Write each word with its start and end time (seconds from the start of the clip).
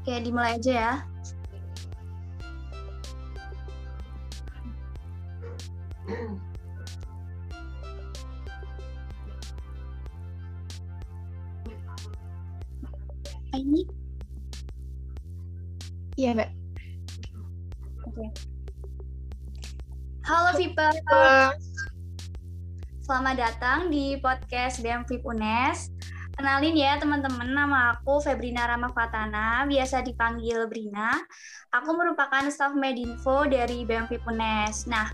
Oke, 0.00 0.16
dimulai 0.24 0.56
aja 0.56 0.72
ya. 0.72 0.92
Ini? 13.60 13.84
Iya, 16.16 16.32
Mbak. 16.32 16.50
Oke. 18.08 18.24
Halo 20.24 20.56
Viper. 20.56 20.96
Selamat 23.04 23.36
datang 23.36 23.92
di 23.92 24.16
podcast 24.16 24.80
BM 24.80 25.04
VIP 25.04 25.20
UNES. 25.28 25.99
Kenalin 26.40 26.72
ya 26.72 26.96
teman-teman, 26.96 27.52
nama 27.52 27.92
aku 27.92 28.16
Febrina 28.24 28.64
Ramafatana, 28.64 29.68
biasa 29.68 30.00
dipanggil 30.00 30.64
Brina. 30.72 31.12
Aku 31.68 31.92
merupakan 31.92 32.40
staff 32.48 32.72
Medinfo 32.72 33.44
dari 33.44 33.84
BM 33.84 34.08
VIP 34.08 34.24
UNES. 34.24 34.88
Nah, 34.88 35.12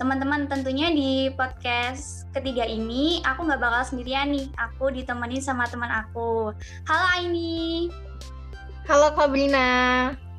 teman-teman 0.00 0.48
tentunya 0.48 0.88
di 0.88 1.28
podcast 1.36 2.24
ketiga 2.32 2.64
ini 2.64 3.20
aku 3.20 3.44
nggak 3.44 3.60
bakal 3.60 3.84
sendirian 3.84 4.32
nih. 4.32 4.48
Aku 4.56 4.88
ditemenin 4.88 5.44
sama 5.44 5.68
teman 5.68 5.92
aku. 5.92 6.56
Halo 6.88 7.06
Aini. 7.20 7.92
Halo 8.88 9.12
Kak 9.12 9.28
Brina. 9.28 9.68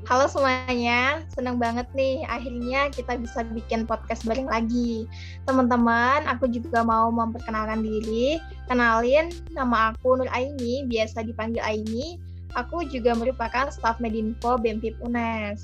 Halo 0.03 0.27
semuanya, 0.27 1.23
senang 1.31 1.55
banget 1.55 1.87
nih 1.95 2.27
akhirnya 2.27 2.91
kita 2.91 3.15
bisa 3.15 3.39
bikin 3.55 3.87
podcast 3.87 4.27
bareng 4.27 4.51
lagi. 4.51 5.07
Teman-teman, 5.47 6.27
aku 6.27 6.51
juga 6.51 6.83
mau 6.83 7.07
memperkenalkan 7.07 7.79
diri. 7.79 8.35
Kenalin, 8.67 9.31
nama 9.55 9.95
aku 9.95 10.19
Nur 10.19 10.27
Aini, 10.35 10.83
biasa 10.91 11.23
dipanggil 11.23 11.63
Aini. 11.63 12.19
Aku 12.51 12.83
juga 12.83 13.15
merupakan 13.15 13.71
staf 13.71 14.03
Medinfo 14.03 14.59
BEMPIP 14.59 14.99
UNES. 14.99 15.63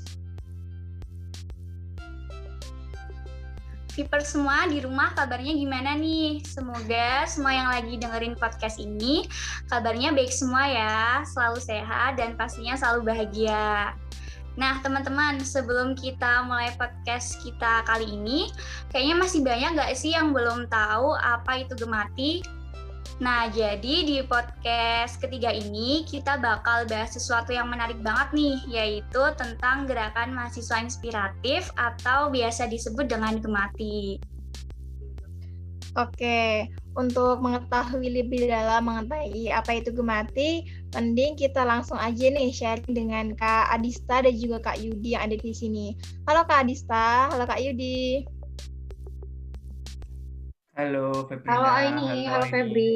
Viper 3.92 4.24
semua 4.24 4.64
di 4.72 4.80
rumah 4.80 5.12
kabarnya 5.12 5.52
gimana 5.52 6.00
nih? 6.00 6.40
Semoga 6.48 7.28
semua 7.28 7.52
yang 7.52 7.68
lagi 7.68 8.00
dengerin 8.00 8.40
podcast 8.40 8.80
ini 8.80 9.28
kabarnya 9.68 10.16
baik 10.16 10.32
semua 10.32 10.64
ya, 10.64 11.20
selalu 11.28 11.60
sehat 11.60 12.16
dan 12.16 12.40
pastinya 12.40 12.72
selalu 12.72 13.12
bahagia. 13.12 13.92
Nah, 14.58 14.82
teman-teman, 14.82 15.38
sebelum 15.42 15.94
kita 15.94 16.42
mulai 16.46 16.74
podcast 16.74 17.38
kita 17.42 17.86
kali 17.86 18.10
ini, 18.10 18.50
kayaknya 18.90 19.16
masih 19.18 19.40
banyak 19.46 19.70
nggak 19.78 19.92
sih 19.94 20.10
yang 20.10 20.34
belum 20.34 20.66
tahu 20.66 21.14
apa 21.14 21.62
itu 21.62 21.78
Gemati? 21.78 22.42
Nah, 23.20 23.52
jadi 23.52 24.08
di 24.08 24.16
podcast 24.24 25.20
ketiga 25.20 25.52
ini 25.52 26.08
kita 26.08 26.40
bakal 26.40 26.88
bahas 26.88 27.12
sesuatu 27.12 27.52
yang 27.52 27.68
menarik 27.68 28.00
banget 28.00 28.32
nih, 28.32 28.56
yaitu 28.66 29.22
tentang 29.36 29.84
gerakan 29.84 30.32
mahasiswa 30.32 30.80
inspiratif 30.80 31.68
atau 31.76 32.32
biasa 32.32 32.64
disebut 32.72 33.12
dengan 33.12 33.36
Gemati. 33.36 34.16
Oke, 36.00 36.70
untuk 36.96 37.44
mengetahui 37.44 38.08
lebih 38.08 38.48
dalam 38.48 38.88
mengenai 38.88 39.52
apa 39.52 39.74
itu 39.76 39.92
Gemati, 39.92 40.64
mending 40.90 41.38
kita 41.38 41.62
langsung 41.62 41.98
aja 41.98 42.26
nih 42.26 42.50
sharing 42.50 42.90
dengan 42.90 43.26
Kak 43.38 43.70
Adista 43.70 44.26
dan 44.26 44.34
juga 44.34 44.58
Kak 44.58 44.82
Yudi 44.82 45.14
yang 45.14 45.30
ada 45.30 45.36
di 45.38 45.54
sini. 45.54 45.94
Halo 46.26 46.42
Kak 46.46 46.66
Adista, 46.66 47.30
halo 47.30 47.46
Kak 47.46 47.62
Yudi. 47.62 48.26
Halo 50.74 51.26
Febri. 51.28 51.46
Halo 51.46 51.68
Aini, 51.68 52.26
halo, 52.26 52.42
halo 52.42 52.46
Febri. 52.50 52.94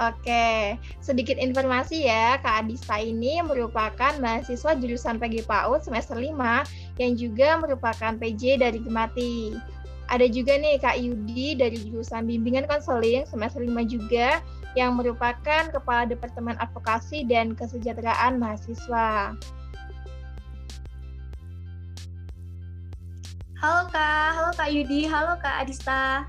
Oke, 0.00 0.80
sedikit 1.04 1.36
informasi 1.36 2.08
ya, 2.08 2.40
Kak 2.40 2.64
Adista 2.64 2.96
ini 2.96 3.36
merupakan 3.44 4.16
mahasiswa 4.16 4.72
jurusan 4.76 5.20
PG 5.20 5.44
PAUD 5.44 5.84
semester 5.84 6.16
5 6.16 6.32
yang 6.96 7.12
juga 7.20 7.60
merupakan 7.60 8.16
PJ 8.16 8.64
dari 8.64 8.80
Gemati. 8.80 9.52
Ada 10.10 10.26
juga 10.26 10.58
nih 10.58 10.82
Kak 10.82 10.98
Yudi 10.98 11.54
dari 11.54 11.78
jurusan 11.78 12.26
bimbingan 12.26 12.66
konseling 12.66 13.22
semester 13.30 13.62
5 13.62 13.70
juga 13.86 14.42
yang 14.74 14.98
merupakan 14.98 15.70
Kepala 15.70 16.02
Departemen 16.02 16.58
Advokasi 16.58 17.22
dan 17.30 17.54
Kesejahteraan 17.54 18.42
Mahasiswa. 18.42 19.38
Halo 23.62 23.82
Kak, 23.94 24.28
halo 24.34 24.50
Kak 24.58 24.70
Yudi, 24.74 25.06
halo 25.06 25.38
Kak 25.38 25.62
Adista. 25.62 26.26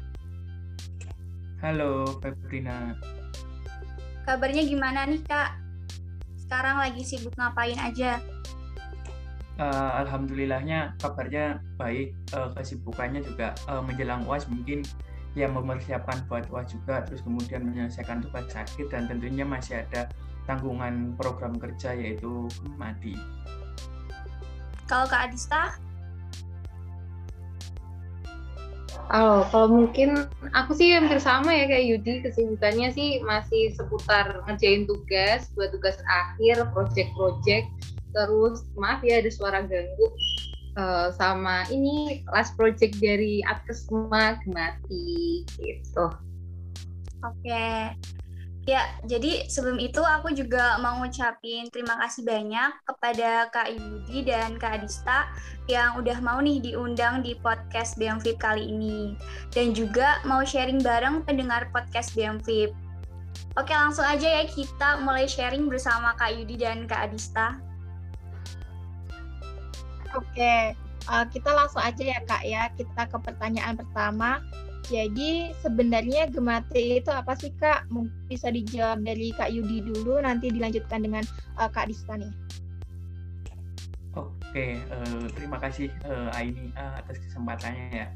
Halo 1.65 2.05
Febrina. 2.21 2.93
Kabarnya 4.29 4.61
gimana 4.61 5.09
nih 5.09 5.25
Kak? 5.25 5.57
Sekarang 6.37 6.77
lagi 6.77 7.01
sibuk 7.01 7.33
ngapain 7.33 7.81
aja? 7.81 8.21
Uh, 9.61 10.01
Alhamdulillahnya 10.01 10.97
kabarnya 10.97 11.61
baik, 11.77 12.17
uh, 12.33 12.49
kesibukannya 12.57 13.21
juga 13.21 13.53
uh, 13.69 13.77
menjelang 13.77 14.25
UAS 14.25 14.49
mungkin 14.49 14.81
ya 15.37 15.45
mempersiapkan 15.45 16.25
buat 16.25 16.49
UAS 16.49 16.73
juga, 16.73 17.05
terus 17.05 17.21
kemudian 17.21 17.69
menyelesaikan 17.69 18.25
tugas 18.25 18.49
sakit 18.49 18.89
dan 18.89 19.05
tentunya 19.05 19.45
masih 19.45 19.85
ada 19.85 20.09
tanggungan 20.49 21.13
program 21.13 21.61
kerja 21.61 21.93
yaitu 21.93 22.49
mati. 22.73 23.13
Kalau 24.89 25.05
Kak 25.05 25.29
Adista? 25.29 25.77
Oh, 29.13 29.43
kalau 29.53 29.67
mungkin 29.67 30.25
aku 30.57 30.73
sih 30.73 30.95
hampir 30.95 31.19
sama 31.19 31.53
ya 31.53 31.67
kayak 31.67 31.85
Yudi, 31.85 32.25
kesibukannya 32.25 32.89
sih 32.95 33.21
masih 33.21 33.75
seputar 33.77 34.41
ngerjain 34.47 34.87
tugas, 34.87 35.53
buat 35.53 35.69
tugas 35.69 35.99
akhir, 36.07 36.65
project-project, 36.71 37.67
terus 38.11 38.67
maaf 38.75 38.99
ya 39.03 39.19
ada 39.23 39.31
suara 39.31 39.63
ganggu 39.63 40.07
uh, 40.77 41.11
sama 41.15 41.67
ini 41.71 42.23
last 42.31 42.55
project 42.55 42.99
dari 42.99 43.43
Atkesma 43.47 44.39
mati 44.47 45.43
gitu. 45.59 46.07
Oke. 47.21 47.95
Ya, 48.69 48.85
jadi 49.09 49.49
sebelum 49.49 49.81
itu 49.81 49.97
aku 50.05 50.37
juga 50.37 50.77
mau 50.85 51.01
ngucapin 51.01 51.65
terima 51.73 51.97
kasih 51.97 52.21
banyak 52.21 52.69
kepada 52.85 53.49
Kak 53.49 53.73
Yudi 53.73 54.21
dan 54.21 54.61
Kak 54.61 54.77
Adista 54.77 55.33
yang 55.65 55.97
udah 55.97 56.21
mau 56.21 56.37
nih 56.37 56.61
diundang 56.61 57.25
di 57.25 57.33
podcast 57.41 57.97
BMFIP 57.97 58.37
kali 58.37 58.69
ini. 58.69 59.17
Dan 59.49 59.73
juga 59.73 60.21
mau 60.29 60.45
sharing 60.45 60.77
bareng 60.77 61.25
pendengar 61.25 61.73
podcast 61.73 62.13
BMFIP. 62.13 62.69
Oke, 63.57 63.73
langsung 63.73 64.05
aja 64.05 64.29
ya 64.29 64.45
kita 64.45 65.01
mulai 65.01 65.25
sharing 65.25 65.65
bersama 65.65 66.13
Kak 66.21 66.29
Yudi 66.37 66.61
dan 66.61 66.85
Kak 66.85 67.09
Adista. 67.09 67.70
Oke, 70.11 70.75
uh, 71.07 71.25
kita 71.31 71.49
langsung 71.55 71.79
aja 71.79 72.03
ya 72.03 72.19
Kak 72.27 72.43
ya, 72.43 72.67
kita 72.75 73.07
ke 73.07 73.17
pertanyaan 73.23 73.79
pertama. 73.79 74.43
Jadi 74.89 75.53
sebenarnya 75.61 76.27
gemati 76.27 76.99
itu 76.99 77.11
apa 77.13 77.37
sih 77.37 77.53
Kak? 77.55 77.87
Mungkin 77.93 78.11
bisa 78.27 78.51
dijawab 78.51 79.05
dari 79.05 79.31
Kak 79.31 79.53
Yudi 79.53 79.85
dulu, 79.85 80.19
nanti 80.19 80.51
dilanjutkan 80.51 81.05
dengan 81.05 81.23
uh, 81.55 81.69
Kak 81.71 81.87
Dista 81.87 82.19
nih. 82.19 82.33
Oke, 84.19 84.75
uh, 84.91 85.25
terima 85.31 85.55
kasih 85.63 85.87
uh, 86.03 86.35
Aini 86.35 86.75
uh, 86.75 86.99
atas 86.99 87.23
kesempatannya 87.23 87.87
ya. 87.95 88.07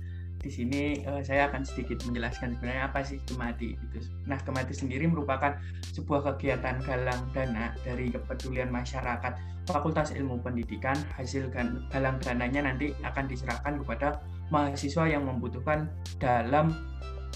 Di 0.46 0.54
sini 0.54 1.02
uh, 1.10 1.26
saya 1.26 1.50
akan 1.50 1.66
sedikit 1.66 2.06
menjelaskan 2.06 2.54
sebenarnya 2.54 2.94
apa 2.94 3.02
sih 3.02 3.18
gemati 3.26 3.74
itu. 3.74 3.98
Nah, 4.30 4.38
gemati 4.46 4.78
sendiri 4.78 5.10
merupakan 5.10 5.58
sebuah 5.98 6.22
kegiatan 6.38 6.86
galang 6.86 7.26
dana 7.34 7.74
dari 7.82 8.14
kepedulian 8.14 8.70
masyarakat 8.70 9.34
Fakultas 9.66 10.14
Ilmu 10.14 10.46
Pendidikan. 10.46 10.94
Hasil 11.18 11.50
galang 11.90 12.22
dananya 12.22 12.70
nanti 12.70 12.94
akan 13.02 13.26
diserahkan 13.26 13.82
kepada 13.82 14.22
mahasiswa 14.54 15.10
yang 15.10 15.26
membutuhkan 15.26 15.90
dalam 16.22 16.70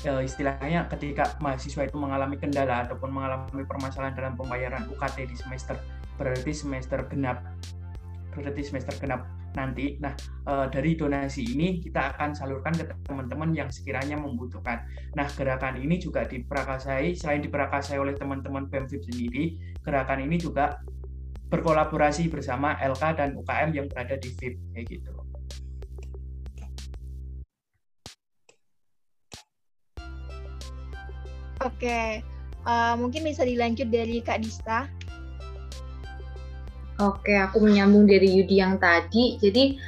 e, 0.05 0.11
istilahnya 0.21 0.85
ketika 0.93 1.33
mahasiswa 1.41 1.89
itu 1.89 1.97
mengalami 1.97 2.37
kendala 2.37 2.85
ataupun 2.85 3.09
mengalami 3.09 3.65
permasalahan 3.65 4.13
dalam 4.13 4.33
pembayaran 4.37 4.85
UKT 4.93 5.25
di 5.25 5.35
semester 5.35 5.75
berarti 6.19 6.51
semester 6.51 7.01
genap 7.07 7.41
berarti 8.35 8.61
semester 8.61 8.93
genap 8.99 9.25
nanti. 9.55 9.97
Nah, 10.01 10.13
e, 10.45 10.53
dari 10.69 10.93
donasi 10.93 11.45
ini 11.55 11.81
kita 11.81 12.15
akan 12.15 12.35
salurkan 12.35 12.73
ke 12.75 12.85
teman-teman 13.07 13.53
yang 13.55 13.69
sekiranya 13.69 14.19
membutuhkan. 14.19 14.85
Nah, 15.17 15.27
gerakan 15.31 15.81
ini 15.81 15.97
juga 15.97 16.25
diperakasai 16.25 17.15
selain 17.17 17.41
diperakasai 17.41 17.97
oleh 17.97 18.13
teman-teman 18.13 18.69
BEMFIP 18.69 19.01
sendiri, 19.09 19.57
gerakan 19.81 20.25
ini 20.25 20.37
juga 20.37 20.77
berkolaborasi 21.49 22.29
bersama 22.29 22.77
LK 22.77 23.03
dan 23.17 23.29
UKM 23.33 23.69
yang 23.73 23.85
berada 23.89 24.15
di 24.21 24.29
VIP 24.37 24.57
kayak 24.73 24.85
gitu. 24.85 25.11
Oke, 31.59 32.23
uh, 32.63 32.95
mungkin 32.95 33.27
bisa 33.27 33.43
dilanjut 33.43 33.91
dari 33.91 34.23
Kak 34.23 34.39
Dista. 34.39 34.87
Oke, 36.99 37.31
aku 37.31 37.63
menyambung 37.63 38.03
dari 38.11 38.27
Yudi 38.27 38.59
yang 38.59 38.75
tadi. 38.75 39.39
Jadi 39.39 39.79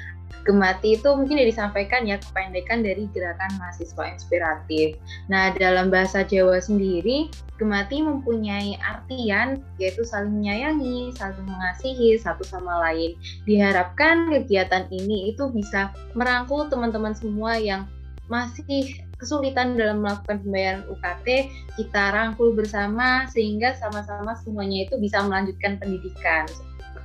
Gemati 0.42 0.98
itu 0.98 1.06
mungkin 1.14 1.38
disampaikan 1.38 2.02
ya 2.10 2.18
kependekan 2.18 2.82
dari 2.82 3.06
gerakan 3.14 3.62
mahasiswa 3.62 4.10
inspiratif. 4.10 4.98
Nah, 5.30 5.54
dalam 5.54 5.94
bahasa 5.94 6.26
Jawa 6.26 6.58
sendiri, 6.58 7.30
Gemati 7.62 8.02
mempunyai 8.02 8.74
artian 8.82 9.62
yaitu 9.78 10.02
saling 10.02 10.34
menyayangi, 10.42 11.14
saling 11.14 11.46
mengasihi 11.46 12.18
satu 12.18 12.42
sama 12.42 12.82
lain. 12.90 13.14
Diharapkan 13.46 14.34
kegiatan 14.34 14.90
ini 14.90 15.30
itu 15.30 15.46
bisa 15.54 15.94
merangkul 16.18 16.66
teman-teman 16.74 17.14
semua 17.14 17.62
yang 17.62 17.86
masih 18.26 18.98
kesulitan 19.22 19.78
dalam 19.78 20.02
melakukan 20.02 20.42
pembayaran 20.42 20.82
UKT, 20.90 21.54
kita 21.78 22.04
rangkul 22.10 22.58
bersama 22.58 23.30
sehingga 23.30 23.78
sama-sama 23.78 24.34
semuanya 24.42 24.90
itu 24.90 24.98
bisa 24.98 25.22
melanjutkan 25.22 25.78
pendidikan 25.78 26.50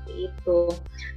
seperti 0.06 0.30
itu. 0.30 0.60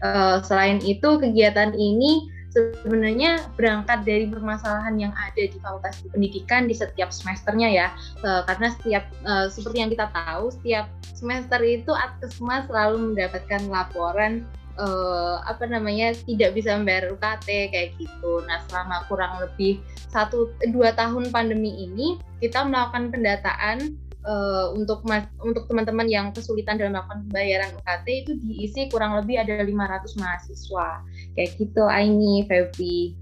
Uh, 0.01 0.41
selain 0.41 0.81
itu 0.81 1.09
kegiatan 1.21 1.77
ini 1.77 2.33
sebenarnya 2.50 3.45
berangkat 3.53 4.01
dari 4.09 4.25
permasalahan 4.25 4.97
yang 4.97 5.13
ada 5.13 5.45
di 5.45 5.53
Fakultas 5.62 6.01
Pendidikan 6.09 6.65
di 6.65 6.74
setiap 6.74 7.13
semesternya 7.13 7.69
ya 7.69 7.88
uh, 8.25 8.41
karena 8.50 8.74
setiap 8.74 9.06
uh, 9.21 9.45
seperti 9.53 9.86
yang 9.86 9.94
kita 9.94 10.09
tahu 10.09 10.50
setiap 10.50 10.89
semester 11.13 11.62
itu 11.62 11.94
Atkesma 11.94 12.65
selalu 12.65 13.13
mendapatkan 13.13 13.69
laporan 13.69 14.50
uh, 14.81 15.45
apa 15.45 15.69
namanya 15.69 16.18
tidak 16.25 16.57
bisa 16.57 16.74
membayar 16.74 17.13
UKT 17.13 17.69
kayak 17.69 17.94
gitu. 18.01 18.41
Nah 18.50 18.65
selama 18.65 19.06
kurang 19.06 19.38
lebih 19.38 19.77
satu 20.09 20.50
dua 20.74 20.89
tahun 20.97 21.30
pandemi 21.30 21.86
ini 21.86 22.18
kita 22.41 22.65
melakukan 22.65 23.13
pendataan 23.13 23.94
uh, 24.29 24.69
untuk 24.77 25.01
untuk 25.41 25.65
teman-teman 25.65 26.05
yang 26.05 26.29
kesulitan 26.29 26.77
dalam 26.77 26.93
melakukan 26.93 27.25
pembayaran 27.27 27.73
UKT 27.81 28.07
itu 28.25 28.31
diisi 28.45 28.81
kurang 28.93 29.17
lebih 29.17 29.41
ada 29.41 29.65
500 29.65 30.21
mahasiswa 30.21 30.87
kayak 31.33 31.49
gitu 31.57 31.83
Aini 31.89 32.45
Febri. 32.45 33.17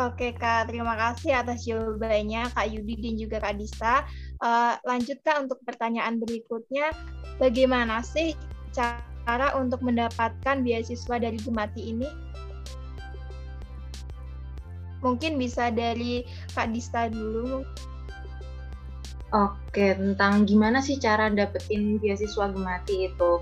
Oke 0.00 0.32
Kak, 0.32 0.72
terima 0.72 0.96
kasih 0.96 1.36
atas 1.36 1.68
jawabannya 1.68 2.48
Kak 2.56 2.64
Yudi 2.64 2.96
dan 2.96 3.14
juga 3.20 3.36
Kak 3.44 3.60
Dista. 3.60 4.08
Uh, 4.40 4.80
lanjut 4.88 5.20
Kak 5.20 5.44
untuk 5.44 5.60
pertanyaan 5.68 6.16
berikutnya, 6.16 6.96
bagaimana 7.36 8.00
sih 8.00 8.32
cara 8.72 9.52
untuk 9.60 9.84
mendapatkan 9.84 10.64
beasiswa 10.64 11.20
dari 11.20 11.36
Gemati 11.36 11.92
ini? 11.92 12.31
Mungkin 15.02 15.36
bisa 15.36 15.68
dari 15.68 16.22
Kak 16.54 16.70
Dista 16.70 17.10
dulu. 17.10 17.66
Oke, 19.32 19.96
tentang 19.96 20.44
gimana 20.44 20.84
sih 20.84 21.00
cara 21.00 21.32
dapetin 21.32 21.96
beasiswa 21.98 22.52
Gemati 22.52 23.08
itu? 23.08 23.32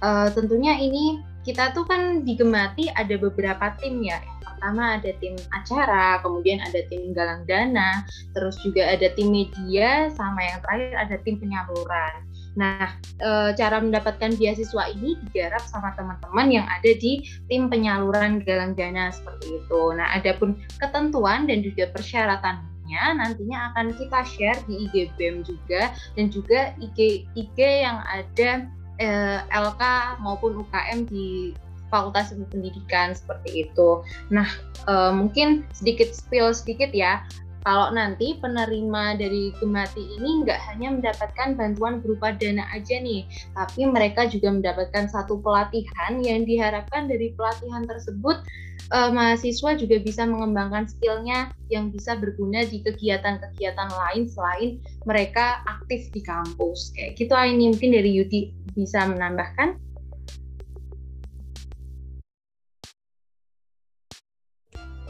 Uh, 0.00 0.32
tentunya 0.32 0.74
ini 0.80 1.20
kita 1.44 1.76
tuh 1.76 1.84
kan 1.84 2.24
di 2.24 2.32
Gemati 2.32 2.88
ada 2.96 3.14
beberapa 3.20 3.76
tim 3.76 4.00
ya 4.00 4.18
pertama 4.64 4.96
ada 4.96 5.12
tim 5.20 5.36
acara, 5.52 6.24
kemudian 6.24 6.56
ada 6.64 6.80
tim 6.88 7.12
galang 7.12 7.44
dana, 7.44 8.00
terus 8.32 8.56
juga 8.64 8.88
ada 8.88 9.12
tim 9.12 9.28
media, 9.28 10.08
sama 10.16 10.40
yang 10.40 10.56
terakhir 10.64 10.96
ada 10.96 11.16
tim 11.20 11.36
penyaluran. 11.36 12.24
Nah, 12.54 12.94
e, 13.18 13.30
cara 13.58 13.82
mendapatkan 13.82 14.38
beasiswa 14.38 14.90
ini 14.94 15.18
digarap 15.28 15.62
sama 15.66 15.90
teman-teman 15.98 16.50
yang 16.50 16.66
ada 16.70 16.94
di 16.94 17.26
tim 17.50 17.66
penyaluran 17.66 18.42
galang 18.42 18.78
dana 18.78 19.10
seperti 19.10 19.58
itu. 19.58 19.82
Nah, 19.94 20.06
adapun 20.14 20.58
ketentuan 20.78 21.50
dan 21.50 21.62
juga 21.66 21.90
persyaratannya 21.90 23.04
nantinya 23.18 23.74
akan 23.74 23.94
kita 23.98 24.20
share 24.22 24.60
di 24.70 24.86
IG 24.86 25.10
BEM 25.18 25.42
juga 25.42 25.90
dan 26.14 26.30
juga 26.30 26.72
IG 26.78 27.26
IG 27.34 27.58
yang 27.58 27.98
ada 28.06 28.70
eh, 29.02 29.40
LK 29.50 29.82
maupun 30.22 30.62
UKM 30.62 31.10
di 31.10 31.56
fakultas 31.94 32.34
ilmu 32.34 32.50
pendidikan 32.50 33.14
seperti 33.14 33.70
itu. 33.70 34.02
Nah, 34.34 34.50
uh, 34.90 35.14
mungkin 35.14 35.62
sedikit 35.70 36.10
spill 36.10 36.50
sedikit 36.50 36.90
ya. 36.90 37.22
Kalau 37.64 37.88
nanti 37.96 38.36
penerima 38.36 39.16
dari 39.16 39.48
Gemati 39.56 40.04
ini 40.20 40.44
nggak 40.44 40.60
hanya 40.68 41.00
mendapatkan 41.00 41.56
bantuan 41.56 42.04
berupa 42.04 42.36
dana 42.36 42.68
aja 42.76 43.00
nih, 43.00 43.24
tapi 43.56 43.88
mereka 43.88 44.28
juga 44.28 44.52
mendapatkan 44.52 45.08
satu 45.08 45.40
pelatihan 45.40 46.20
yang 46.20 46.44
diharapkan 46.44 47.08
dari 47.08 47.32
pelatihan 47.32 47.88
tersebut 47.88 48.44
uh, 48.92 49.08
mahasiswa 49.08 49.80
juga 49.80 49.96
bisa 50.02 50.28
mengembangkan 50.28 50.84
skillnya 50.84 51.54
yang 51.72 51.88
bisa 51.88 52.18
berguna 52.18 52.66
di 52.68 52.84
kegiatan-kegiatan 52.84 53.88
lain 53.88 54.28
selain 54.28 54.70
mereka 55.08 55.64
aktif 55.64 56.12
di 56.12 56.20
kampus. 56.20 56.92
Kayak 56.92 57.16
gitu 57.16 57.32
ini 57.32 57.72
mungkin 57.72 57.90
dari 57.96 58.10
Yudi 58.12 58.52
bisa 58.76 59.08
menambahkan. 59.08 59.83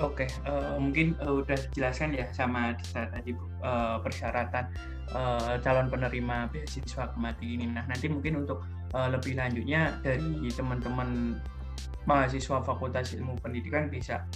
Oke, 0.02 0.26
uh, 0.42 0.74
mungkin 0.74 1.14
uh, 1.22 1.38
udah 1.38 1.54
dijelaskan 1.70 2.18
ya 2.18 2.26
sama 2.34 2.74
Dita 2.74 3.06
tadi 3.14 3.30
uh, 3.62 4.02
persyaratan 4.02 4.66
uh, 5.14 5.54
calon 5.62 5.86
penerima 5.86 6.50
beasiswa 6.50 7.14
kemati 7.14 7.54
ini. 7.54 7.70
Nah, 7.70 7.86
nanti 7.86 8.10
mungkin 8.10 8.42
untuk 8.42 8.66
uh, 8.90 9.06
lebih 9.06 9.38
lanjutnya 9.38 10.02
dari 10.02 10.50
teman-teman 10.50 11.38
mahasiswa 12.10 12.58
Fakultas 12.66 13.14
Ilmu 13.14 13.38
Pendidikan 13.38 13.86
bisa 13.86 14.26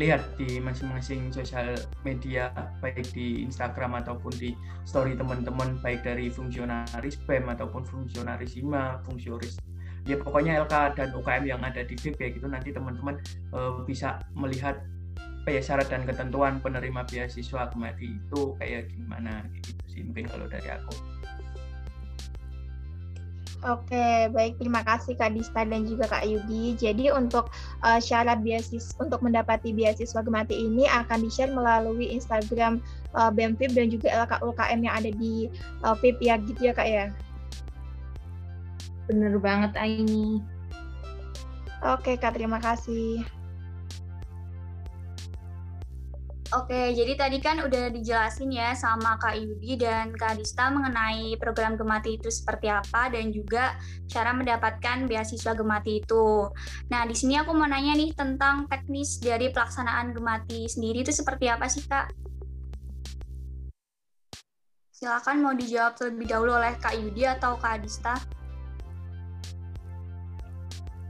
lihat 0.00 0.24
di 0.40 0.56
masing-masing 0.56 1.28
sosial 1.28 1.76
media 2.00 2.48
baik 2.80 3.04
di 3.12 3.44
Instagram 3.44 4.00
ataupun 4.00 4.32
di 4.40 4.56
story 4.88 5.12
teman-teman 5.16 5.76
baik 5.84 6.00
dari 6.00 6.32
fungsionaris 6.32 7.20
BEM 7.28 7.52
ataupun 7.52 7.84
fungsionaris 7.84 8.56
IMA, 8.56 9.04
fungsionaris 9.04 9.60
ya 10.02 10.18
pokoknya 10.18 10.64
LK 10.66 10.98
dan 10.98 11.08
UKM 11.14 11.44
yang 11.46 11.62
ada 11.62 11.86
di 11.86 11.94
FIP 11.94 12.18
ya 12.18 12.28
gitu 12.34 12.50
nanti 12.50 12.74
teman-teman 12.74 13.22
uh, 13.54 13.84
bisa 13.86 14.18
melihat 14.34 14.82
apa 15.42 15.58
ya 15.58 15.62
syarat 15.62 15.90
dan 15.90 16.06
ketentuan 16.06 16.62
penerima 16.62 17.02
beasiswa 17.02 17.66
kemari 17.74 18.14
itu 18.14 18.54
kayak 18.62 18.94
gimana 18.94 19.42
gitu 19.58 19.74
sih 19.90 20.06
mungkin 20.06 20.30
kalau 20.30 20.46
dari 20.46 20.70
aku. 20.70 20.94
Oke, 23.62 24.26
baik 24.34 24.58
terima 24.58 24.82
kasih 24.82 25.14
Kak 25.14 25.38
Dista 25.38 25.62
dan 25.62 25.86
juga 25.86 26.10
Kak 26.10 26.26
Yudi. 26.26 26.74
Jadi 26.74 27.14
untuk 27.14 27.46
uh, 27.86 28.02
syarat 28.02 28.42
beasiswa 28.42 28.98
untuk 28.98 29.22
mendapati 29.22 29.70
beasiswa 29.70 30.18
Gemati 30.18 30.66
ini 30.66 30.90
akan 30.90 31.22
di-share 31.22 31.54
melalui 31.54 32.10
Instagram 32.10 32.82
uh, 33.14 33.30
dan 33.30 33.86
juga 33.86 34.10
LK 34.10 34.42
UKM 34.42 34.80
yang 34.82 34.94
ada 34.98 35.10
di 35.14 35.46
uh, 35.86 35.94
FIP 35.94 36.26
ya 36.26 36.42
gitu 36.42 36.58
ya 36.58 36.74
Kak 36.74 36.88
ya. 36.90 37.06
Bener 39.06 39.38
banget 39.38 39.78
Aini. 39.78 40.42
Oke 41.86 42.18
Kak, 42.18 42.34
terima 42.34 42.58
kasih. 42.58 43.22
Oke, 46.52 46.92
jadi 46.92 47.16
tadi 47.16 47.40
kan 47.40 47.64
udah 47.64 47.88
dijelasin 47.88 48.52
ya 48.52 48.76
sama 48.76 49.16
Kak 49.16 49.40
Yudi 49.40 49.80
dan 49.80 50.12
Kak 50.12 50.36
Dista 50.36 50.68
mengenai 50.68 51.32
program 51.40 51.80
Gemati 51.80 52.20
itu 52.20 52.28
seperti 52.28 52.68
apa 52.68 53.08
dan 53.08 53.32
juga 53.32 53.72
cara 54.04 54.36
mendapatkan 54.36 55.08
beasiswa 55.08 55.56
Gemati 55.56 56.04
itu. 56.04 56.52
Nah, 56.92 57.08
di 57.08 57.16
sini 57.16 57.40
aku 57.40 57.56
mau 57.56 57.64
nanya 57.64 57.96
nih 57.96 58.12
tentang 58.12 58.68
teknis 58.68 59.16
dari 59.16 59.48
pelaksanaan 59.48 60.12
Gemati 60.12 60.68
sendiri 60.68 61.00
itu 61.00 61.12
seperti 61.16 61.48
apa 61.48 61.72
sih, 61.72 61.88
Kak? 61.88 62.12
Silakan 64.92 65.40
mau 65.40 65.56
dijawab 65.56 65.96
terlebih 65.96 66.36
dahulu 66.36 66.52
oleh 66.52 66.76
Kak 66.76 67.00
Yudi 67.00 67.24
atau 67.32 67.56
Kak 67.56 67.80
Dista 67.80 68.20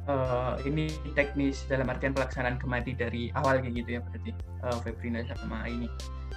uh, 0.09 0.54
ini 0.66 0.90
teknis 1.14 1.66
dalam 1.66 1.90
artian 1.90 2.14
pelaksanaan 2.14 2.56
kemati 2.59 2.97
dari 2.97 3.28
awal 3.38 3.61
kayak 3.61 3.75
gitu 3.82 3.90
ya 3.97 4.00
berarti 4.02 4.30
uh, 4.64 4.78
Febrina 4.82 5.21
sama 5.26 5.66
ini. 5.68 5.88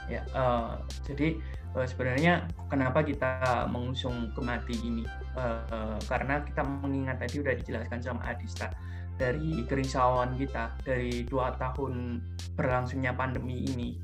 Ya 0.06 0.22
uh, 0.38 0.82
jadi 1.06 1.40
uh, 1.74 1.86
sebenarnya 1.86 2.46
kenapa 2.70 3.02
kita 3.02 3.66
mengusung 3.70 4.30
kemati 4.38 4.76
ini? 4.86 5.06
Uh, 5.34 5.62
uh, 5.74 5.98
karena 6.06 6.42
kita 6.46 6.62
mengingat 6.64 7.22
tadi 7.22 7.42
udah 7.42 7.54
dijelaskan 7.58 8.00
sama 8.02 8.22
Adista 8.30 8.70
dari 9.16 9.64
kerisauan 9.64 10.36
kita 10.36 10.76
dari 10.84 11.24
dua 11.24 11.56
tahun 11.56 12.20
berlangsungnya 12.60 13.16
pandemi 13.16 13.64
ini 13.64 13.96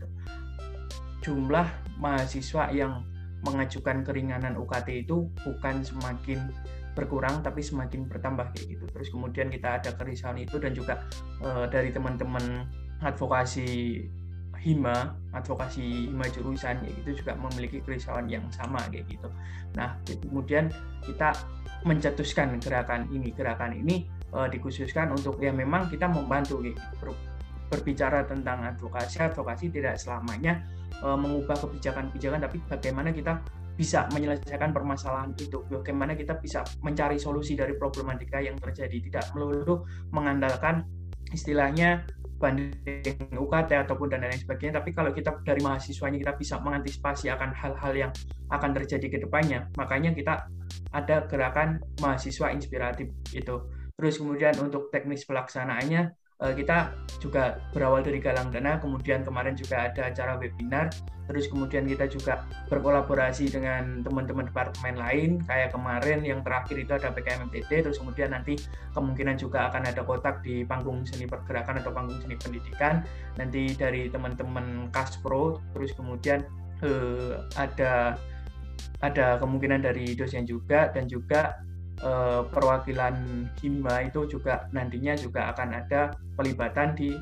jumlah 1.22 1.68
mahasiswa 2.02 2.74
yang 2.74 3.06
mengajukan 3.46 4.06
keringanan 4.06 4.58
UKT 4.58 5.06
itu 5.06 5.30
bukan 5.46 5.82
semakin 5.82 6.50
berkurang 6.94 7.40
tapi 7.40 7.64
semakin 7.64 8.08
bertambah 8.08 8.52
kayak 8.56 8.78
gitu. 8.78 8.86
Terus 8.92 9.08
kemudian 9.10 9.48
kita 9.48 9.80
ada 9.80 9.92
kerisauan 9.96 10.40
itu 10.40 10.60
dan 10.60 10.76
juga 10.76 11.04
uh, 11.44 11.66
dari 11.68 11.92
teman-teman 11.96 12.68
advokasi 13.02 14.02
hima, 14.62 15.18
advokasi 15.34 16.14
hima 16.14 16.30
jurusan 16.30 16.86
ya 16.86 16.90
gitu 17.02 17.26
juga 17.26 17.34
memiliki 17.34 17.82
kerisauan 17.82 18.30
yang 18.30 18.46
sama 18.54 18.78
kayak 18.94 19.10
gitu. 19.10 19.30
Nah, 19.74 19.98
kemudian 20.06 20.70
kita 21.02 21.34
mencetuskan 21.82 22.62
gerakan 22.62 23.10
ini. 23.10 23.34
Gerakan 23.34 23.74
ini 23.74 24.06
uh, 24.38 24.46
dikhususkan 24.46 25.10
untuk 25.10 25.42
ya 25.42 25.50
memang 25.50 25.90
kita 25.90 26.06
membantu 26.06 26.62
kayak 26.62 26.78
gitu. 26.78 26.96
Ber, 27.02 27.10
berbicara 27.72 28.28
tentang 28.28 28.68
advokasi, 28.68 29.24
advokasi 29.32 29.72
tidak 29.72 29.96
selamanya 29.96 30.60
uh, 31.00 31.16
mengubah 31.16 31.56
kebijakan-kebijakan 31.56 32.44
tapi 32.44 32.60
bagaimana 32.68 33.16
kita 33.16 33.40
bisa 33.76 34.08
menyelesaikan 34.12 34.76
permasalahan 34.76 35.32
itu. 35.38 35.64
Bagaimana 35.68 36.14
kita 36.14 36.38
bisa 36.38 36.62
mencari 36.84 37.18
solusi 37.18 37.58
dari 37.58 37.76
problematika 37.76 38.40
yang 38.42 38.60
terjadi? 38.60 38.98
Tidak 38.98 39.26
melulu 39.36 39.84
mengandalkan 40.12 40.86
istilahnya 41.32 42.04
banding 42.42 42.74
UKT 43.38 43.86
ataupun 43.86 44.10
dan 44.10 44.26
lain 44.26 44.34
sebagainya 44.34 44.82
tapi 44.82 44.90
kalau 44.98 45.14
kita 45.14 45.38
dari 45.46 45.62
mahasiswanya 45.62 46.18
kita 46.18 46.34
bisa 46.34 46.56
mengantisipasi 46.58 47.30
akan 47.30 47.54
hal-hal 47.54 47.94
yang 47.94 48.12
akan 48.50 48.72
terjadi 48.74 49.08
ke 49.08 49.18
depannya. 49.22 49.70
Makanya 49.78 50.12
kita 50.18 50.50
ada 50.92 51.30
gerakan 51.30 51.80
mahasiswa 52.02 52.50
inspiratif 52.50 53.14
itu. 53.32 53.56
Terus 53.94 54.18
kemudian 54.18 54.58
untuk 54.58 54.90
teknis 54.90 55.24
pelaksanaannya 55.30 56.21
kita 56.42 56.98
juga 57.22 57.62
berawal 57.70 58.02
dari 58.02 58.18
galang 58.18 58.50
dana, 58.50 58.82
kemudian 58.82 59.22
kemarin 59.22 59.54
juga 59.54 59.86
ada 59.86 60.10
acara 60.10 60.42
webinar, 60.42 60.90
terus 61.30 61.46
kemudian 61.46 61.86
kita 61.86 62.10
juga 62.10 62.50
berkolaborasi 62.66 63.54
dengan 63.54 64.02
teman-teman 64.02 64.50
departemen 64.50 64.98
lain, 64.98 65.30
kayak 65.46 65.70
kemarin 65.70 66.26
yang 66.26 66.42
terakhir 66.42 66.82
itu 66.82 66.92
ada 66.98 67.14
PKMMTT, 67.14 67.86
terus 67.86 68.02
kemudian 68.02 68.34
nanti 68.34 68.58
kemungkinan 68.98 69.38
juga 69.38 69.70
akan 69.70 69.86
ada 69.86 70.02
kotak 70.02 70.42
di 70.42 70.66
panggung 70.66 71.06
seni 71.06 71.30
pergerakan 71.30 71.78
atau 71.78 71.94
panggung 71.94 72.18
seni 72.26 72.34
pendidikan, 72.42 73.06
nanti 73.38 73.78
dari 73.78 74.10
teman-teman 74.10 74.90
Kaspro, 74.90 75.62
terus 75.78 75.94
kemudian 75.94 76.42
eh, 76.82 77.38
ada 77.54 78.18
ada 79.06 79.38
kemungkinan 79.38 79.86
dari 79.86 80.18
dosen 80.18 80.50
juga 80.50 80.90
dan 80.90 81.06
juga 81.06 81.62
eh, 82.02 82.42
perwakilan 82.50 83.46
Hima 83.62 84.10
itu 84.10 84.26
juga 84.26 84.66
nantinya 84.74 85.14
juga 85.14 85.54
akan 85.54 85.70
ada 85.86 86.18
pelibatan 86.42 86.98
di 86.98 87.14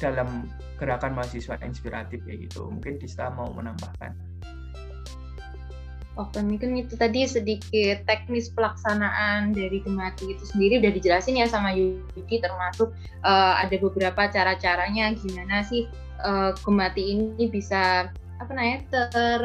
dalam 0.00 0.48
gerakan 0.80 1.12
mahasiswa 1.12 1.60
inspiratif 1.60 2.24
kayak 2.24 2.48
gitu. 2.48 2.66
Mungkin 2.66 2.96
Dista 2.96 3.28
mau 3.30 3.52
menambahkan. 3.52 4.16
Oke, 6.14 6.38
mungkin 6.46 6.78
itu 6.78 6.94
tadi 6.94 7.26
sedikit 7.26 8.06
teknis 8.06 8.46
pelaksanaan 8.54 9.50
dari 9.50 9.82
Gemati 9.82 10.30
itu 10.30 10.46
sendiri 10.46 10.78
udah 10.78 10.94
dijelasin 10.94 11.42
ya 11.42 11.46
sama 11.50 11.74
Yudi 11.74 12.38
termasuk 12.38 12.94
uh, 13.26 13.58
ada 13.58 13.74
beberapa 13.82 14.30
cara-caranya 14.30 15.10
gimana 15.18 15.66
sih 15.66 15.90
uh, 16.22 16.54
Gemati 16.62 17.18
ini 17.18 17.50
bisa 17.50 18.14
apa 18.38 18.50
namanya 18.54 18.78
ter 18.94 19.40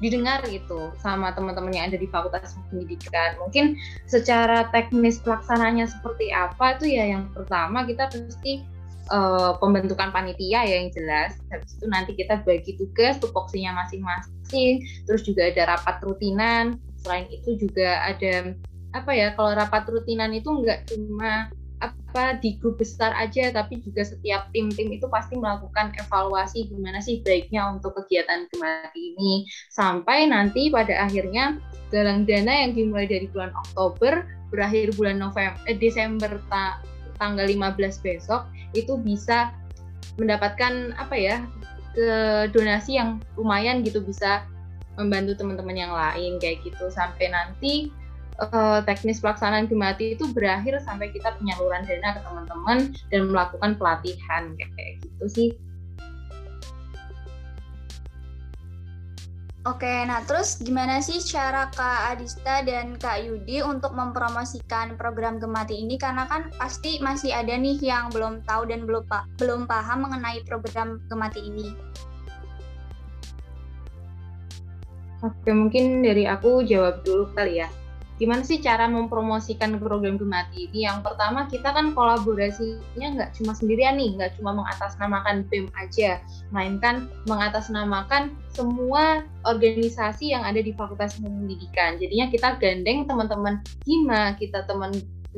didengar 0.00 0.40
gitu 0.48 0.90
sama 0.98 1.30
teman-teman 1.36 1.70
yang 1.76 1.86
ada 1.92 2.00
di 2.00 2.08
Fakultas 2.08 2.56
Pendidikan. 2.72 3.36
Mungkin 3.38 3.76
secara 4.08 4.66
teknis 4.72 5.20
pelaksananya 5.20 5.86
seperti 5.86 6.32
apa 6.32 6.80
itu 6.80 6.96
ya 6.96 7.04
yang 7.16 7.28
pertama 7.36 7.84
kita 7.84 8.08
pasti 8.08 8.64
uh, 9.12 9.60
pembentukan 9.60 10.08
panitia 10.10 10.64
ya 10.64 10.76
yang 10.80 10.88
jelas. 10.90 11.36
Habis 11.52 11.76
itu 11.76 11.86
nanti 11.86 12.12
kita 12.16 12.40
bagi 12.42 12.74
tugas 12.80 13.20
tupoksinya 13.20 13.76
masing-masing. 13.84 14.82
Terus 15.04 15.22
juga 15.22 15.52
ada 15.52 15.76
rapat 15.76 16.00
rutinan. 16.00 16.80
Selain 17.04 17.28
itu 17.28 17.60
juga 17.60 18.00
ada 18.00 18.56
apa 18.90 19.14
ya 19.14 19.30
kalau 19.38 19.54
rapat 19.54 19.86
rutinan 19.86 20.34
itu 20.34 20.50
nggak 20.50 20.90
cuma 20.90 21.52
apa 21.80 22.36
di 22.38 22.60
grup 22.60 22.76
besar 22.76 23.16
aja 23.16 23.48
tapi 23.52 23.80
juga 23.80 24.04
setiap 24.04 24.52
tim-tim 24.52 24.92
itu 24.92 25.08
pasti 25.08 25.36
melakukan 25.40 25.96
evaluasi 25.96 26.68
gimana 26.68 27.00
sih 27.00 27.24
baiknya 27.24 27.72
untuk 27.72 27.96
kegiatan 27.96 28.44
kemati 28.52 29.16
ini. 29.16 29.48
Sampai 29.72 30.28
nanti 30.28 30.68
pada 30.68 31.08
akhirnya 31.08 31.56
galang 31.88 32.28
dana 32.28 32.68
yang 32.68 32.72
dimulai 32.76 33.08
dari 33.08 33.26
bulan 33.32 33.50
Oktober 33.56 34.28
berakhir 34.50 34.92
bulan 34.98 35.18
November 35.18 35.58
eh, 35.66 35.78
Desember 35.78 36.38
ta 36.50 36.82
tanggal 37.16 37.46
15 37.46 37.78
besok 38.04 38.48
itu 38.74 38.98
bisa 39.00 39.54
mendapatkan 40.18 40.94
apa 40.98 41.16
ya 41.16 41.36
ke 41.94 42.08
donasi 42.54 42.98
yang 42.98 43.18
lumayan 43.34 43.82
gitu 43.82 44.02
bisa 44.02 44.46
membantu 44.98 45.38
teman-teman 45.38 45.76
yang 45.76 45.92
lain 45.94 46.36
kayak 46.42 46.60
gitu. 46.66 46.90
Sampai 46.92 47.32
nanti 47.32 47.88
uh, 48.40 48.80
teknis 48.88 49.20
pelaksanaan 49.20 49.68
Gemati 49.68 50.16
itu 50.16 50.24
berakhir 50.32 50.80
sampai 50.82 51.12
kita 51.12 51.36
penyaluran 51.36 51.84
dana 51.84 52.16
ke 52.16 52.20
teman-teman 52.24 52.78
dan 53.12 53.20
melakukan 53.28 53.76
pelatihan 53.76 54.56
kayak 54.56 54.98
gitu 55.04 55.26
sih. 55.28 55.50
Oke, 59.68 60.08
nah 60.08 60.24
terus 60.24 60.56
gimana 60.56 61.04
sih 61.04 61.20
cara 61.20 61.68
Kak 61.68 62.16
Adista 62.16 62.64
dan 62.64 62.96
Kak 62.96 63.20
Yudi 63.20 63.60
untuk 63.60 63.92
mempromosikan 63.92 64.96
program 64.96 65.36
Gemati 65.36 65.84
ini? 65.84 66.00
Karena 66.00 66.24
kan 66.24 66.48
pasti 66.56 66.96
masih 67.04 67.36
ada 67.36 67.52
nih 67.52 67.76
yang 67.76 68.08
belum 68.08 68.40
tahu 68.48 68.72
dan 68.72 68.88
belum 68.88 69.04
belum 69.36 69.68
paham 69.68 70.08
mengenai 70.08 70.40
program 70.48 71.04
Gemati 71.12 71.44
ini. 71.44 71.76
Oke, 75.20 75.52
mungkin 75.52 76.00
dari 76.00 76.24
aku 76.24 76.64
jawab 76.64 77.04
dulu 77.04 77.28
kali 77.36 77.60
ya 77.60 77.68
gimana 78.20 78.44
sih 78.44 78.60
cara 78.60 78.84
mempromosikan 78.84 79.80
program 79.80 80.20
Gemati 80.20 80.68
ini? 80.68 80.84
Yang 80.84 81.08
pertama 81.08 81.48
kita 81.48 81.72
kan 81.72 81.96
kolaborasinya 81.96 83.08
nggak 83.16 83.30
cuma 83.40 83.56
sendirian 83.56 83.96
nih, 83.96 84.20
nggak 84.20 84.36
cuma 84.36 84.52
mengatasnamakan 84.52 85.48
BEM 85.48 85.72
aja, 85.80 86.20
melainkan 86.52 87.08
mengatasnamakan 87.24 88.36
semua 88.52 89.24
organisasi 89.48 90.36
yang 90.36 90.44
ada 90.44 90.60
di 90.60 90.76
Fakultas 90.76 91.16
Pendidikan. 91.16 91.96
Jadinya 91.96 92.28
kita 92.28 92.60
gandeng 92.60 93.08
teman-teman 93.08 93.64
Hima, 93.88 94.36
kita 94.36 94.68
teman 94.68 94.92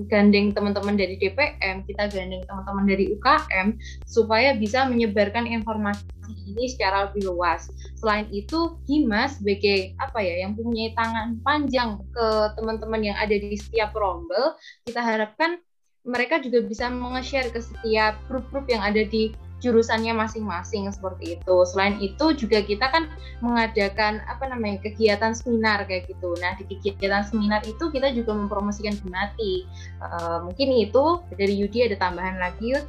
gandeng 0.08 0.56
teman-teman 0.56 0.96
dari 0.96 1.20
DPM, 1.20 1.84
kita 1.84 2.08
gandeng 2.08 2.42
teman-teman 2.48 2.84
dari 2.88 3.12
UKM 3.12 3.76
supaya 4.08 4.56
bisa 4.56 4.88
menyebarkan 4.88 5.44
informasi 5.44 6.04
ini 6.48 6.64
secara 6.72 7.10
lebih 7.10 7.28
luas. 7.28 7.68
Selain 8.00 8.24
itu, 8.32 8.80
Himas 8.88 9.36
sebagai 9.38 9.92
apa 10.00 10.24
ya 10.24 10.48
yang 10.48 10.56
punya 10.56 10.90
tangan 10.96 11.38
panjang 11.44 12.00
ke 12.10 12.26
teman-teman 12.56 13.12
yang 13.12 13.16
ada 13.20 13.36
di 13.36 13.52
setiap 13.54 13.92
rombel, 13.92 14.56
kita 14.88 15.04
harapkan 15.04 15.60
mereka 16.02 16.42
juga 16.42 16.66
bisa 16.66 16.90
meng-share 16.90 17.52
ke 17.54 17.62
setiap 17.62 18.18
grup-grup 18.26 18.66
yang 18.66 18.82
ada 18.82 19.06
di 19.06 19.30
jurusannya 19.62 20.10
masing-masing 20.12 20.90
seperti 20.90 21.38
itu. 21.38 21.56
Selain 21.64 21.96
itu 22.02 22.34
juga 22.34 22.58
kita 22.60 22.90
kan 22.90 23.06
mengadakan 23.38 24.18
apa 24.26 24.50
namanya 24.50 24.82
kegiatan 24.82 25.32
seminar 25.32 25.86
kayak 25.86 26.10
gitu. 26.10 26.34
Nah 26.42 26.58
di 26.58 26.66
kegiatan 26.66 27.22
seminar 27.22 27.62
itu 27.62 27.88
kita 27.94 28.10
juga 28.10 28.34
mempromosikan 28.34 28.98
Gemati. 28.98 29.64
Uh, 30.02 30.42
mungkin 30.50 30.68
itu 30.74 31.22
dari 31.38 31.54
Yudi 31.54 31.86
ada 31.86 31.96
tambahan 31.96 32.42
lagi? 32.42 32.82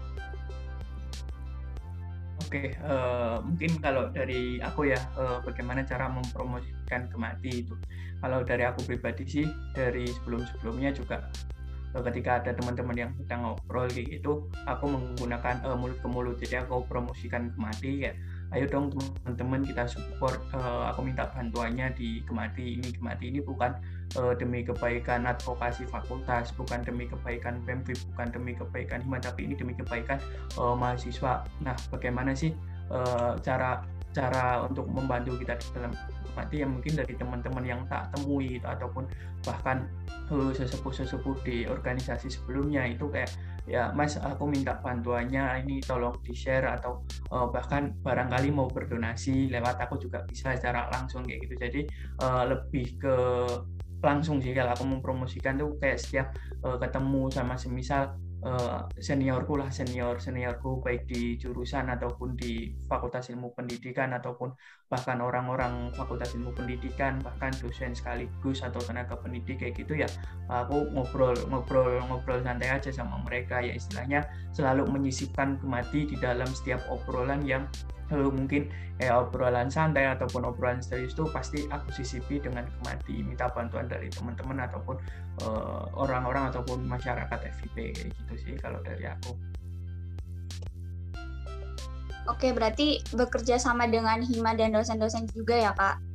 Oke, 2.54 2.78
uh, 2.86 3.42
mungkin 3.42 3.82
kalau 3.82 4.14
dari 4.14 4.62
aku 4.62 4.94
ya, 4.94 5.00
uh, 5.18 5.42
bagaimana 5.42 5.82
cara 5.86 6.06
mempromosikan 6.10 7.10
Gemati 7.10 7.66
itu. 7.66 7.74
Kalau 8.22 8.46
dari 8.46 8.62
aku 8.62 8.86
pribadi 8.86 9.26
sih, 9.26 9.46
dari 9.74 10.06
sebelum-sebelumnya 10.06 10.94
juga 10.94 11.28
ketika 12.02 12.42
ada 12.42 12.52
teman-teman 12.58 12.98
yang 12.98 13.12
sedang 13.22 13.46
ngobrol 13.46 13.86
kayak 13.86 14.18
gitu 14.18 14.50
aku 14.66 14.90
menggunakan 14.90 15.62
uh, 15.62 15.78
mulut 15.78 15.98
ke 16.02 16.08
mulut. 16.10 16.36
Jadi 16.42 16.66
aku 16.66 16.82
promosikan 16.90 17.54
Kemati 17.54 18.10
ya. 18.10 18.12
Ayo 18.54 18.70
dong 18.70 18.94
teman-teman 18.94 19.62
kita 19.66 19.86
support. 19.86 20.42
Uh, 20.54 20.90
aku 20.90 21.06
minta 21.06 21.30
bantuannya 21.30 21.94
di 21.94 22.26
Kemati 22.26 22.82
ini. 22.82 22.90
Kemati 22.94 23.30
ini 23.30 23.40
bukan 23.42 23.78
uh, 24.18 24.34
demi 24.34 24.66
kebaikan 24.66 25.26
advokasi 25.26 25.86
fakultas 25.90 26.54
bukan 26.54 26.82
demi 26.86 27.06
kebaikan 27.10 27.62
PEMFI 27.66 27.94
bukan 28.14 28.28
demi 28.34 28.52
kebaikan 28.54 29.02
Hima 29.02 29.18
tapi 29.22 29.46
ini 29.46 29.54
demi 29.58 29.74
kebaikan 29.78 30.18
uh, 30.58 30.74
mahasiswa. 30.74 31.46
Nah 31.62 31.76
bagaimana 31.90 32.34
sih 32.34 32.54
uh, 32.90 33.38
cara 33.42 33.82
cara 34.14 34.64
untuk 34.64 34.86
membantu 34.88 35.36
kita 35.42 35.58
dalam 35.74 35.92
mati 36.34 36.66
yang 36.66 36.78
mungkin 36.78 36.98
dari 36.98 37.14
teman-teman 37.14 37.66
yang 37.66 37.82
tak 37.86 38.10
temui 38.14 38.58
ataupun 38.62 39.06
bahkan 39.46 39.86
sesepuh-sesepuh 40.30 41.36
di 41.46 41.70
organisasi 41.70 42.30
sebelumnya 42.30 42.90
itu 42.90 43.06
kayak 43.10 43.30
ya 43.64 43.94
mas 43.96 44.20
aku 44.20 44.50
minta 44.50 44.76
bantuannya 44.82 45.64
ini 45.64 45.80
tolong 45.80 46.20
di 46.26 46.36
share 46.36 46.68
atau 46.68 47.06
uh, 47.32 47.48
bahkan 47.48 47.96
barangkali 48.04 48.52
mau 48.52 48.68
berdonasi 48.68 49.48
lewat 49.48 49.80
aku 49.80 50.02
juga 50.02 50.26
bisa 50.28 50.52
secara 50.58 50.92
langsung 50.92 51.24
kayak 51.24 51.48
gitu. 51.48 51.56
Jadi 51.56 51.82
uh, 52.20 52.44
lebih 52.50 53.00
ke 53.00 53.16
langsung 54.04 54.44
sih 54.44 54.52
kalau 54.52 54.76
aku 54.76 54.84
mempromosikan 54.84 55.56
tuh 55.56 55.80
kayak 55.80 55.96
setiap 55.96 56.28
uh, 56.68 56.76
ketemu 56.76 57.32
sama 57.32 57.56
semisal 57.56 58.20
uh, 58.46 58.86
seniorku 59.00 59.56
lah 59.58 59.72
senior 59.72 60.20
seniorku 60.20 60.84
baik 60.84 61.08
di 61.08 61.36
jurusan 61.40 61.90
ataupun 61.90 62.36
di 62.38 62.76
Fakultas 62.86 63.32
Ilmu 63.32 63.56
Pendidikan 63.56 64.12
ataupun 64.14 64.54
bahkan 64.88 65.20
orang-orang 65.24 65.90
Fakultas 65.96 66.36
Ilmu 66.38 66.54
Pendidikan 66.54 67.24
bahkan 67.24 67.50
dosen 67.58 67.96
sekaligus 67.98 68.62
atau 68.62 68.80
tenaga 68.84 69.18
pendidik 69.18 69.64
kayak 69.64 69.80
gitu 69.80 69.98
ya 69.98 70.08
aku 70.52 70.86
ngobrol 70.94 71.34
ngobrol 71.50 71.98
ngobrol 72.08 72.40
santai 72.44 72.70
aja 72.70 72.92
sama 72.92 73.20
mereka. 73.24 73.64
Ya 73.64 73.74
istilahnya 73.74 74.28
selalu 74.52 74.86
menyisipkan 74.92 75.58
kemati 75.58 76.06
di 76.06 76.16
dalam 76.20 76.48
setiap 76.52 76.84
obrolan 76.92 77.42
yang 77.48 77.66
lalu 78.14 78.30
mungkin 78.32 78.62
eh, 79.02 79.10
obrolan 79.10 79.68
santai 79.68 80.06
ataupun 80.06 80.46
obrolan 80.46 80.80
serius 80.80 81.18
itu 81.18 81.26
pasti 81.34 81.66
aku 81.68 81.90
sisipi 81.92 82.38
dengan 82.38 82.70
kemati 82.70 83.26
minta 83.26 83.50
bantuan 83.50 83.90
dari 83.90 84.08
teman-teman 84.14 84.64
ataupun 84.70 84.96
uh, 85.44 85.90
orang-orang 85.98 86.54
ataupun 86.54 86.86
masyarakat 86.86 87.40
FIP 87.60 87.76
kayak 87.98 88.14
gitu 88.14 88.34
sih 88.38 88.54
kalau 88.62 88.78
dari 88.86 89.10
aku. 89.10 89.34
Oke, 92.32 92.56
berarti 92.56 93.04
bekerja 93.12 93.60
sama 93.60 93.84
dengan 93.90 94.24
Hima 94.24 94.56
dan 94.56 94.72
dosen-dosen 94.72 95.28
juga 95.36 95.60
ya, 95.60 95.76
Kak? 95.76 96.14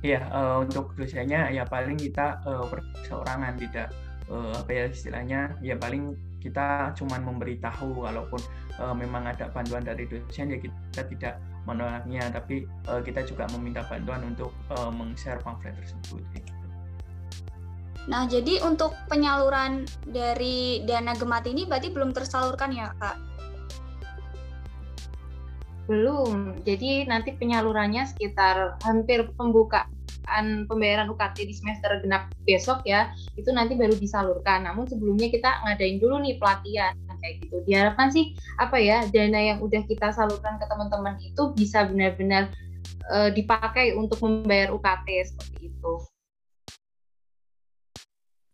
ya 0.00 0.24
uh, 0.32 0.64
untuk 0.64 0.96
dosennya 0.96 1.52
ya 1.52 1.68
paling 1.68 2.00
kita 2.00 2.40
uh, 2.48 2.64
perseorangan 2.64 3.60
tidak 3.60 3.92
uh, 4.32 4.52
apa 4.56 4.70
ya 4.72 4.84
istilahnya 4.88 5.40
ya 5.60 5.76
paling 5.76 6.16
kita 6.40 6.96
cuma 6.96 7.20
memberitahu 7.20 8.02
walaupun 8.02 8.40
uh, 8.80 8.96
memang 8.96 9.28
ada 9.28 9.52
bantuan 9.52 9.84
dari 9.84 10.08
dosen 10.08 10.50
ya 10.50 10.58
kita 10.58 11.04
tidak 11.06 11.34
menolaknya 11.68 12.32
tapi 12.32 12.64
uh, 12.88 13.04
kita 13.04 13.22
juga 13.28 13.44
meminta 13.52 13.84
bantuan 13.84 14.24
untuk 14.24 14.50
uh, 14.72 14.88
meng-share 14.88 15.38
pamflet 15.44 15.76
tersebut 15.76 16.24
gitu. 16.32 16.52
Nah, 18.08 18.24
jadi 18.24 18.64
untuk 18.64 18.96
penyaluran 19.12 19.84
dari 20.08 20.80
dana 20.88 21.12
Gemati 21.12 21.52
ini 21.52 21.68
berarti 21.68 21.92
belum 21.92 22.16
tersalurkan 22.16 22.72
ya, 22.72 22.96
Kak? 22.96 23.16
Belum. 25.84 26.56
Jadi 26.64 27.04
nanti 27.04 27.36
penyalurannya 27.36 28.08
sekitar 28.08 28.80
hampir 28.80 29.28
pembukaan 30.30 30.70
pembayaran 30.70 31.10
UKT 31.10 31.42
di 31.42 31.54
semester 31.58 31.90
genap 31.98 32.30
besok 32.46 32.86
ya, 32.86 33.10
itu 33.34 33.50
nanti 33.50 33.74
baru 33.74 33.98
disalurkan. 33.98 34.62
Namun 34.62 34.86
sebelumnya 34.86 35.26
kita 35.26 35.50
ngadain 35.66 35.98
dulu 35.98 36.22
nih 36.22 36.38
pelatihan 36.38 36.94
kayak 37.18 37.42
gitu. 37.42 37.56
Diharapkan 37.66 38.08
sih 38.14 38.38
apa 38.62 38.78
ya 38.78 39.02
dana 39.10 39.40
yang 39.42 39.58
udah 39.58 39.82
kita 39.90 40.14
salurkan 40.14 40.56
ke 40.62 40.64
teman-teman 40.70 41.18
itu 41.18 41.42
bisa 41.58 41.84
benar-benar 41.84 42.48
uh, 43.10 43.28
dipakai 43.34 43.98
untuk 43.98 44.22
membayar 44.22 44.70
UKT 44.70 45.34
seperti 45.34 45.74
itu. 45.74 45.94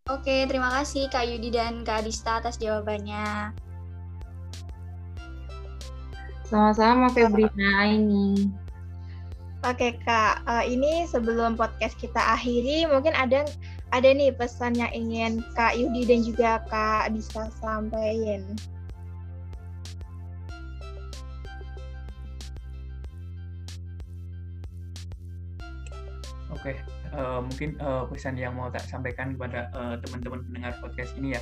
Oke, 0.07 0.47
terima 0.49 0.71
kasih 0.71 1.11
Kak 1.11 1.29
Yudi 1.29 1.53
dan 1.53 1.85
Kak 1.85 2.01
Adista 2.01 2.41
atas 2.41 2.57
jawabannya. 2.57 3.53
Sama-sama 6.47 7.11
Febrina 7.11 7.91
ini. 7.91 8.66
Oke 9.65 9.97
Kak, 10.05 10.45
uh, 10.45 10.61
ini 10.61 11.09
sebelum 11.09 11.57
podcast 11.57 11.97
kita 11.97 12.21
akhiri, 12.21 12.85
mungkin 12.85 13.17
ada 13.17 13.41
ada 13.89 14.09
nih 14.13 14.29
pesan 14.29 14.77
yang 14.77 14.93
ingin 14.93 15.41
Kak 15.57 15.73
Yudi 15.73 16.05
dan 16.05 16.21
juga 16.21 16.61
Kak 16.69 17.09
Adista 17.09 17.49
sampaikan. 17.57 18.45
Oke, 26.53 26.77
uh, 27.17 27.41
mungkin 27.41 27.81
uh, 27.81 28.05
pesan 28.05 28.37
yang 28.37 28.53
mau 28.53 28.69
tak 28.69 28.85
sampaikan 28.85 29.33
kepada 29.33 29.73
uh, 29.73 29.97
teman-teman 30.05 30.45
pendengar 30.45 30.77
podcast 30.85 31.17
ini 31.17 31.33
ya. 31.33 31.41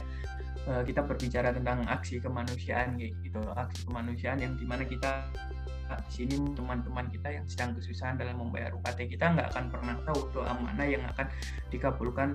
Kita 0.66 1.06
berbicara 1.06 1.54
tentang 1.54 1.86
aksi 1.86 2.18
kemanusiaan 2.18 2.98
gitu. 2.98 3.38
Aksi 3.54 3.86
kemanusiaan 3.86 4.42
yang 4.42 4.58
di 4.58 4.66
mana 4.66 4.82
kita 4.82 5.30
di 5.86 6.12
sini 6.12 6.36
teman-teman 6.58 7.06
kita 7.14 7.30
yang 7.30 7.46
sedang 7.46 7.78
kesusahan 7.78 8.18
dalam 8.18 8.42
membayar 8.42 8.74
UKT 8.74 9.18
kita 9.18 9.38
nggak 9.38 9.48
akan 9.54 9.66
pernah 9.70 9.96
tahu 10.06 10.20
doa 10.34 10.54
mana 10.58 10.84
yang 10.84 11.04
akan 11.14 11.28
dikabulkan 11.70 12.30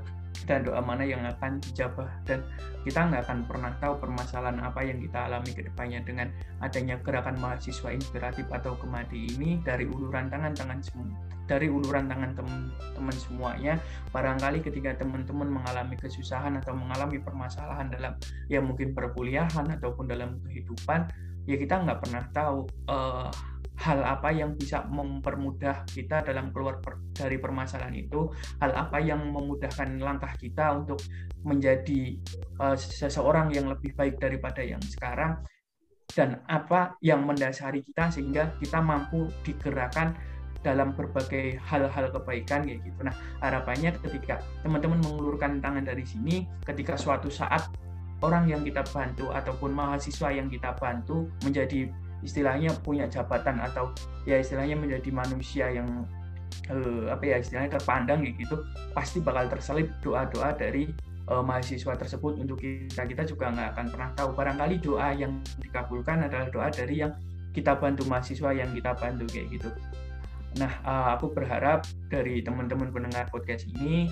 dan 0.46 0.62
doa 0.64 0.80
mana 0.80 1.02
yang 1.02 1.22
akan 1.26 1.58
dijabah. 1.58 2.08
Dan 2.24 2.46
kita 2.86 3.10
nggak 3.10 3.22
akan 3.26 3.38
pernah 3.44 3.72
tahu 3.82 3.98
permasalahan 3.98 4.58
apa 4.62 4.80
yang 4.86 5.02
kita 5.02 5.26
alami 5.26 5.50
ke 5.52 5.62
depannya 5.66 6.00
dengan 6.06 6.30
adanya 6.62 6.96
gerakan 7.02 7.36
mahasiswa 7.42 7.90
inspiratif 7.92 8.46
atau 8.48 8.78
kemadi 8.78 9.34
ini 9.36 9.60
dari 9.66 9.84
uluran 9.84 10.30
tangan 10.30 10.54
tangan 10.54 10.80
semua 10.80 11.10
dari 11.50 11.66
uluran 11.66 12.06
tangan 12.06 12.38
teman-teman 12.38 13.16
semuanya. 13.18 13.74
Barangkali 14.14 14.62
ketika 14.62 15.02
teman-teman 15.02 15.50
mengalami 15.50 15.98
kesusahan 15.98 16.54
atau 16.62 16.78
mengalami 16.78 17.18
permasalahan 17.18 17.90
dalam 17.90 18.14
ya 18.46 18.62
mungkin 18.62 18.94
perkuliahan 18.94 19.66
ataupun 19.66 20.06
dalam 20.06 20.38
kehidupan 20.46 21.10
ya 21.48 21.56
kita 21.56 21.80
nggak 21.84 21.98
pernah 22.04 22.24
tahu 22.32 22.58
uh, 22.88 23.30
hal 23.80 24.04
apa 24.04 24.28
yang 24.28 24.52
bisa 24.60 24.84
mempermudah 24.92 25.88
kita 25.88 26.20
dalam 26.20 26.52
keluar 26.52 26.84
per, 26.84 27.00
dari 27.16 27.40
permasalahan 27.40 27.96
itu, 27.96 28.28
hal 28.60 28.76
apa 28.76 29.00
yang 29.00 29.24
memudahkan 29.32 29.96
langkah 29.96 30.36
kita 30.36 30.76
untuk 30.76 31.00
menjadi 31.48 32.20
uh, 32.60 32.76
seseorang 32.76 33.56
yang 33.56 33.72
lebih 33.72 33.96
baik 33.96 34.20
daripada 34.20 34.60
yang 34.60 34.84
sekarang, 34.84 35.40
dan 36.12 36.44
apa 36.50 36.98
yang 37.00 37.24
mendasari 37.24 37.80
kita 37.80 38.12
sehingga 38.12 38.52
kita 38.60 38.84
mampu 38.84 39.30
digerakkan 39.46 40.12
dalam 40.60 40.92
berbagai 40.92 41.56
hal-hal 41.64 42.12
kebaikan 42.12 42.68
kayak 42.68 42.84
gitu. 42.84 43.00
Nah, 43.00 43.16
harapannya 43.40 43.96
ketika 43.96 44.44
teman-teman 44.60 45.00
mengulurkan 45.00 45.56
tangan 45.64 45.88
dari 45.88 46.04
sini, 46.04 46.44
ketika 46.68 47.00
suatu 47.00 47.32
saat 47.32 47.64
orang 48.20 48.48
yang 48.48 48.62
kita 48.64 48.84
bantu 48.92 49.32
ataupun 49.32 49.72
mahasiswa 49.72 50.28
yang 50.32 50.48
kita 50.48 50.76
bantu 50.76 51.28
menjadi 51.44 51.88
istilahnya 52.20 52.72
punya 52.84 53.08
jabatan 53.08 53.60
atau 53.64 53.92
ya 54.28 54.36
istilahnya 54.36 54.76
menjadi 54.76 55.08
manusia 55.08 55.72
yang 55.72 55.88
eh, 56.68 57.08
apa 57.08 57.24
ya 57.24 57.36
istilahnya 57.40 57.80
terpandang 57.80 58.24
gitu 58.36 58.60
pasti 58.92 59.24
bakal 59.24 59.48
terselip 59.48 59.88
doa-doa 60.04 60.52
dari 60.52 60.92
eh, 61.28 61.42
mahasiswa 61.42 61.96
tersebut. 61.96 62.36
Untuk 62.44 62.60
kita 62.60 63.08
kita 63.08 63.24
juga 63.24 63.48
nggak 63.52 63.68
akan 63.76 63.86
pernah 63.88 64.10
tahu. 64.12 64.30
Barangkali 64.36 64.76
doa 64.84 65.16
yang 65.16 65.40
dikabulkan 65.64 66.28
adalah 66.28 66.52
doa 66.52 66.68
dari 66.68 67.00
yang 67.00 67.12
kita 67.50 67.74
bantu 67.74 68.06
mahasiswa 68.06 68.52
yang 68.54 68.70
kita 68.76 68.94
bantu 68.94 69.24
kayak 69.32 69.48
gitu. 69.58 69.70
Nah, 70.58 70.82
uh, 70.82 71.14
aku 71.14 71.30
berharap 71.30 71.86
dari 72.10 72.42
teman-teman 72.42 72.90
pendengar 72.90 73.30
podcast 73.30 73.70
ini, 73.70 74.10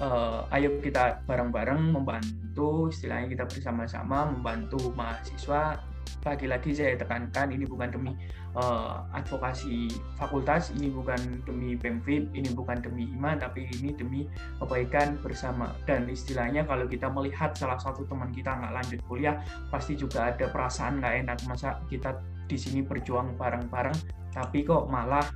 uh, 0.00 0.46
ayo 0.54 0.78
kita 0.80 1.22
bareng-bareng 1.26 1.94
membantu, 1.94 2.90
istilahnya 2.90 3.30
kita 3.30 3.44
bersama-sama 3.46 4.30
membantu 4.30 4.90
mahasiswa. 4.94 5.82
Lagi-lagi 6.24 6.72
saya 6.74 6.96
tekankan, 6.98 7.52
ini 7.52 7.68
bukan 7.68 7.92
demi 7.92 8.12
uh, 8.56 9.04
advokasi 9.12 9.92
fakultas, 10.16 10.72
ini 10.74 10.90
bukan 10.90 11.44
demi 11.44 11.76
PEMFIP, 11.78 12.32
ini 12.32 12.48
bukan 12.56 12.80
demi 12.80 13.06
IMA, 13.12 13.38
tapi 13.38 13.68
ini 13.78 13.94
demi 13.94 14.24
kebaikan 14.58 15.20
bersama. 15.20 15.76
Dan 15.84 16.08
istilahnya 16.08 16.64
kalau 16.64 16.88
kita 16.88 17.06
melihat 17.12 17.54
salah 17.54 17.78
satu 17.78 18.08
teman 18.08 18.32
kita 18.32 18.50
nggak 18.50 18.72
lanjut 18.72 19.00
kuliah, 19.06 19.36
pasti 19.70 19.94
juga 19.94 20.32
ada 20.32 20.48
perasaan 20.48 20.98
nggak 20.98 21.14
enak. 21.28 21.38
Masa 21.46 21.78
kita 21.86 22.18
di 22.48 22.56
sini 22.56 22.80
berjuang 22.82 23.36
bareng-bareng, 23.36 23.96
tapi 24.32 24.64
kok 24.64 24.88
malah 24.88 25.28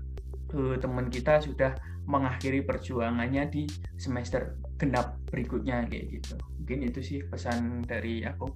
uh, 0.57 0.77
teman 0.81 1.13
kita 1.13 1.39
sudah 1.45 1.77
mengakhiri 2.07 2.67
perjuangannya 2.67 3.47
di 3.49 3.65
semester 3.99 4.59
genap 4.77 5.19
berikutnya 5.31 5.87
kayak 5.87 6.19
gitu. 6.19 6.35
Mungkin 6.59 6.79
itu 6.91 7.01
sih 7.03 7.19
pesan 7.27 7.87
dari 7.87 8.27
aku. 8.27 8.51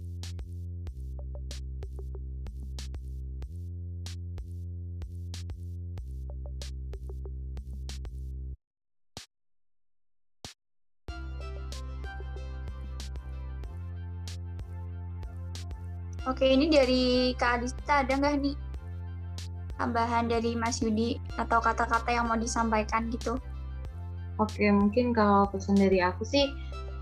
Oke, 16.27 16.43
ini 16.51 16.67
dari 16.67 17.31
Kak 17.39 17.63
Adista 17.63 18.03
ada 18.03 18.19
nggak 18.19 18.35
nih 18.43 18.57
tambahan 19.77 20.27
dari 20.27 20.57
Mas 20.57 20.81
Yudi 20.81 21.21
atau 21.37 21.61
kata-kata 21.61 22.11
yang 22.13 22.27
mau 22.29 22.37
disampaikan 22.37 23.09
gitu? 23.13 23.37
Oke, 24.37 24.69
mungkin 24.69 25.17
kalau 25.17 25.49
pesan 25.49 25.81
dari 25.81 26.05
aku 26.05 26.25
sih 26.25 26.53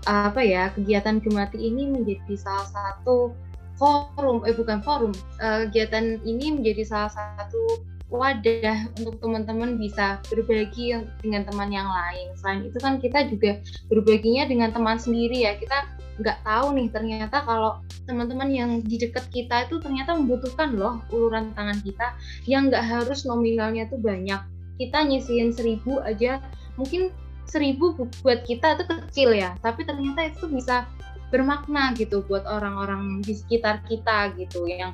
apa 0.05 0.39
ya 0.39 0.69
kegiatan 0.71 1.17
Gemati 1.17 1.57
ini 1.57 1.89
menjadi 1.89 2.37
salah 2.37 2.67
satu 2.69 3.33
forum, 3.75 4.45
eh 4.47 4.55
bukan 4.55 4.79
forum, 4.85 5.11
uh, 5.43 5.67
kegiatan 5.67 6.23
ini 6.23 6.61
menjadi 6.61 6.83
salah 6.87 7.11
satu 7.11 7.83
wadah 8.13 8.87
untuk 9.01 9.17
teman-teman 9.19 9.81
bisa 9.81 10.21
berbagi 10.29 10.95
dengan 11.19 11.43
teman 11.43 11.73
yang 11.73 11.89
lain. 11.89 12.31
Selain 12.37 12.61
itu 12.63 12.77
kan 12.77 13.01
kita 13.01 13.27
juga 13.27 13.59
berbaginya 13.89 14.45
dengan 14.45 14.69
teman 14.71 15.01
sendiri 15.01 15.43
ya. 15.43 15.57
Kita 15.57 15.94
nggak 16.15 16.47
tahu 16.47 16.75
nih 16.79 16.87
ternyata 16.91 17.43
kalau 17.43 17.83
teman-teman 18.07 18.49
yang 18.51 18.71
di 18.79 18.95
dekat 18.95 19.27
kita 19.33 19.67
itu 19.67 19.81
ternyata 19.83 20.15
membutuhkan 20.15 20.71
loh 20.75 21.03
uluran 21.11 21.51
tangan 21.57 21.79
kita 21.83 22.15
yang 22.47 22.71
nggak 22.71 22.83
harus 22.83 23.27
nominalnya 23.27 23.87
tuh 23.91 23.99
banyak. 23.99 24.39
Kita 24.75 25.07
nyisihin 25.07 25.55
seribu 25.55 26.03
aja 26.03 26.43
mungkin 26.75 27.11
seribu 27.47 27.95
buat 27.95 28.43
kita 28.43 28.75
itu 28.75 28.83
kecil 28.89 29.29
ya 29.37 29.55
tapi 29.61 29.85
ternyata 29.85 30.27
itu 30.27 30.49
bisa 30.49 30.83
bermakna 31.29 31.93
gitu 31.97 32.25
buat 32.25 32.43
orang-orang 32.45 33.21
di 33.23 33.33
sekitar 33.33 33.81
kita 33.87 34.33
gitu 34.35 34.65
yang 34.67 34.93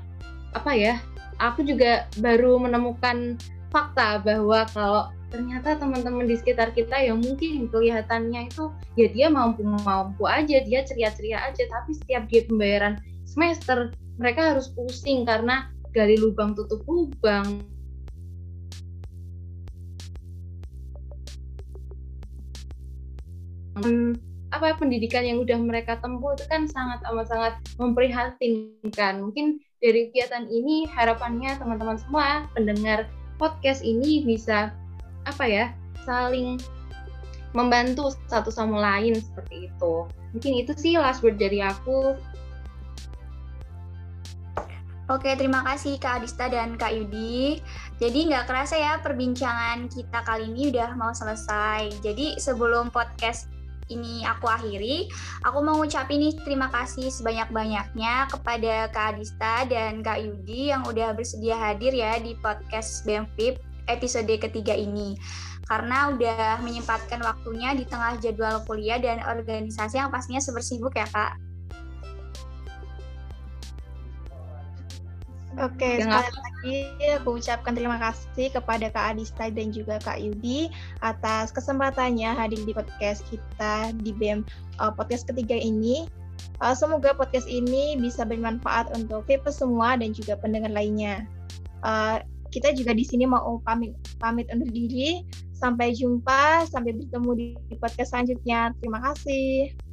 apa 0.51 0.71
ya 0.75 0.99
aku 1.39 1.63
juga 1.63 2.05
baru 2.19 2.59
menemukan 2.59 3.39
fakta 3.71 4.19
bahwa 4.21 4.67
kalau 4.71 5.03
ternyata 5.31 5.79
teman-teman 5.79 6.27
di 6.27 6.35
sekitar 6.35 6.75
kita 6.75 6.99
yang 6.99 7.23
mungkin 7.23 7.71
kelihatannya 7.71 8.51
itu 8.51 8.67
ya 8.99 9.07
dia 9.07 9.27
mampu-mampu 9.31 10.27
aja, 10.27 10.59
dia 10.59 10.83
ceria-ceria 10.83 11.47
aja, 11.47 11.63
tapi 11.71 11.95
setiap 11.95 12.27
dia 12.27 12.43
pembayaran 12.43 12.99
semester 13.23 13.95
mereka 14.19 14.53
harus 14.53 14.67
pusing 14.75 15.23
karena 15.23 15.71
gali 15.95 16.19
lubang 16.19 16.51
tutup 16.51 16.83
lubang. 16.83 17.63
Apa 24.51 24.75
pendidikan 24.77 25.23
yang 25.23 25.39
udah 25.39 25.57
mereka 25.57 25.95
tempuh 26.03 26.35
itu 26.35 26.43
kan 26.51 26.67
sangat 26.67 26.99
amat 27.07 27.25
sangat 27.31 27.53
memprihatinkan. 27.79 29.23
Mungkin 29.23 29.63
dari 29.79 30.11
kegiatan 30.11 30.45
ini 30.51 30.85
harapannya 30.91 31.55
teman-teman 31.55 31.97
semua 31.97 32.45
pendengar 32.51 33.07
podcast 33.39 33.81
ini 33.81 34.21
bisa 34.27 34.75
apa 35.25 35.45
ya 35.45 35.65
saling 36.05 36.57
membantu 37.51 38.15
satu 38.31 38.49
sama 38.49 38.79
lain 38.79 39.19
seperti 39.19 39.67
itu. 39.67 39.93
Mungkin 40.31 40.53
itu 40.63 40.71
sih 40.79 40.95
last 40.95 41.19
word 41.19 41.35
dari 41.35 41.59
aku. 41.59 42.15
Oke, 45.11 45.35
terima 45.35 45.59
kasih 45.67 45.99
Kak 45.99 46.23
Adista 46.23 46.47
dan 46.47 46.79
Kak 46.79 46.95
Yudi. 46.95 47.59
Jadi 47.99 48.31
nggak 48.31 48.47
kerasa 48.47 48.79
ya 48.79 48.95
perbincangan 49.03 49.91
kita 49.91 50.23
kali 50.23 50.47
ini 50.47 50.71
udah 50.71 50.95
mau 50.95 51.11
selesai. 51.11 51.91
Jadi 51.99 52.39
sebelum 52.39 52.87
podcast 52.95 53.51
ini 53.91 54.23
aku 54.23 54.47
akhiri, 54.47 55.11
aku 55.43 55.59
mau 55.59 55.75
ngucapin 55.75 56.23
nih 56.23 56.33
terima 56.47 56.71
kasih 56.71 57.11
sebanyak-banyaknya 57.11 58.31
kepada 58.31 58.87
Kak 58.95 59.19
Adista 59.19 59.67
dan 59.67 59.99
Kak 59.99 60.23
Yudi 60.23 60.71
yang 60.71 60.87
udah 60.87 61.11
bersedia 61.11 61.59
hadir 61.59 61.91
ya 61.91 62.15
di 62.15 62.31
podcast 62.39 63.03
BMFIP 63.03 63.59
episode 63.91 64.31
ketiga 64.39 64.73
ini 64.73 65.19
karena 65.71 66.11
udah 66.11 66.59
menyempatkan 66.59 67.23
waktunya 67.23 67.71
di 67.71 67.87
tengah 67.87 68.19
jadwal 68.19 68.59
kuliah 68.67 68.99
dan 68.99 69.23
organisasi 69.23 70.01
yang 70.01 70.11
pastinya 70.11 70.43
super 70.43 70.59
sibuk 70.59 70.91
ya 70.97 71.07
kak. 71.07 71.39
Oke, 75.59 75.99
sekali 75.99 76.31
lagi 76.31 76.75
aku 77.11 77.35
ucapkan 77.35 77.75
terima 77.75 77.99
kasih 77.99 78.55
kepada 78.55 78.87
Kak 78.87 79.15
Adista 79.15 79.51
dan 79.51 79.75
juga 79.75 79.99
Kak 79.99 80.23
Yudi 80.23 80.71
atas 81.03 81.51
kesempatannya 81.51 82.31
hadir 82.31 82.63
di 82.63 82.71
podcast 82.71 83.27
kita 83.27 83.91
di 83.99 84.15
BEM 84.15 84.47
uh, 84.79 84.95
podcast 84.95 85.27
ketiga 85.27 85.59
ini. 85.59 86.07
Uh, 86.63 86.71
semoga 86.71 87.11
podcast 87.11 87.51
ini 87.51 87.99
bisa 87.99 88.23
bermanfaat 88.23 88.95
untuk 88.95 89.27
VIP 89.27 89.51
semua 89.51 89.99
dan 89.99 90.15
juga 90.15 90.39
pendengar 90.39 90.71
lainnya. 90.71 91.27
Uh, 91.83 92.23
kita 92.51 92.75
juga 92.75 92.91
di 92.91 93.07
sini 93.07 93.23
mau 93.25 93.57
pamit 93.63 93.95
pamit 94.19 94.51
undur 94.51 94.69
diri. 94.69 95.23
Sampai 95.55 95.93
jumpa, 95.93 96.65
sampai 96.65 96.97
bertemu 96.97 97.31
di 97.37 97.75
podcast 97.77 98.13
selanjutnya. 98.13 98.73
Terima 98.81 98.97
kasih. 98.97 99.90